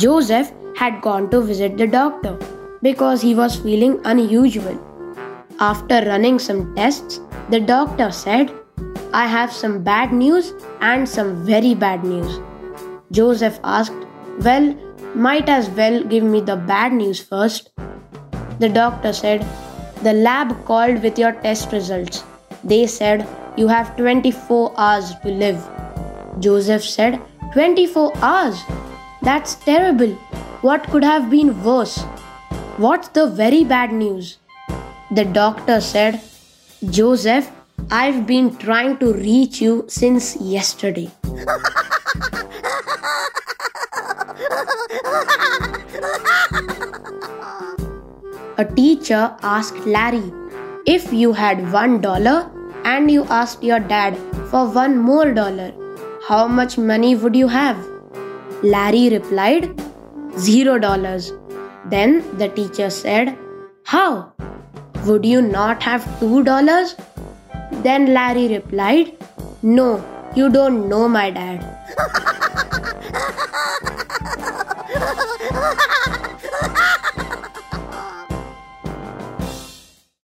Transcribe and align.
Joseph 0.00 0.50
had 0.76 1.02
gone 1.02 1.28
to 1.30 1.42
visit 1.42 1.76
the 1.76 1.86
doctor 1.86 2.38
because 2.80 3.20
he 3.20 3.34
was 3.34 3.56
feeling 3.56 4.00
unusual. 4.04 4.78
After 5.58 5.96
running 6.06 6.38
some 6.38 6.74
tests, 6.74 7.20
the 7.50 7.60
doctor 7.60 8.10
said, 8.10 8.50
I 9.12 9.26
have 9.26 9.52
some 9.52 9.82
bad 9.82 10.14
news 10.14 10.54
and 10.80 11.06
some 11.06 11.44
very 11.44 11.74
bad 11.74 12.02
news. 12.02 12.40
Joseph 13.12 13.60
asked, 13.62 14.06
Well, 14.38 14.74
might 15.14 15.50
as 15.50 15.68
well 15.68 16.02
give 16.02 16.24
me 16.24 16.40
the 16.40 16.56
bad 16.56 16.94
news 16.94 17.22
first. 17.22 17.70
The 18.58 18.70
doctor 18.70 19.12
said, 19.12 19.46
The 20.02 20.14
lab 20.14 20.64
called 20.64 21.02
with 21.02 21.18
your 21.18 21.32
test 21.32 21.72
results. 21.72 22.24
They 22.64 22.86
said 22.86 23.28
you 23.58 23.68
have 23.68 23.96
24 23.98 24.74
hours 24.78 25.12
to 25.24 25.28
live. 25.28 25.62
Joseph 26.38 26.84
said, 26.84 27.20
24 27.52 28.16
hours? 28.18 28.62
That's 29.22 29.54
terrible. 29.54 30.12
What 30.62 30.84
could 30.90 31.04
have 31.04 31.30
been 31.30 31.62
worse? 31.62 31.98
What's 32.78 33.08
the 33.08 33.26
very 33.26 33.64
bad 33.64 33.92
news? 33.92 34.38
The 35.10 35.24
doctor 35.24 35.80
said, 35.80 36.20
Joseph, 36.88 37.50
I've 37.90 38.26
been 38.26 38.56
trying 38.56 38.96
to 38.98 39.12
reach 39.12 39.60
you 39.60 39.84
since 39.88 40.36
yesterday. 40.36 41.10
A 48.58 48.64
teacher 48.64 49.34
asked 49.42 49.86
Larry, 49.86 50.32
If 50.86 51.12
you 51.12 51.32
had 51.32 51.72
one 51.72 52.00
dollar 52.00 52.50
and 52.84 53.10
you 53.10 53.24
asked 53.24 53.62
your 53.62 53.80
dad 53.80 54.16
for 54.50 54.66
one 54.66 54.98
more 54.98 55.32
dollar, 55.32 55.72
how 56.28 56.46
much 56.46 56.78
money 56.78 57.14
would 57.14 57.34
you 57.34 57.48
have? 57.48 57.76
Larry 58.62 59.08
replied, 59.08 59.80
Zero 60.38 60.78
dollars. 60.78 61.32
Then 61.86 62.22
the 62.38 62.48
teacher 62.48 62.90
said, 62.90 63.36
How? 63.84 64.32
Would 65.06 65.24
you 65.24 65.40
not 65.40 65.82
have 65.82 66.04
two 66.20 66.44
dollars? 66.44 66.94
Then 67.72 68.12
Larry 68.12 68.48
replied, 68.48 69.16
No, 69.62 70.04
you 70.36 70.50
don't 70.50 70.88
know 70.88 71.08
my 71.08 71.30
dad. 71.30 71.66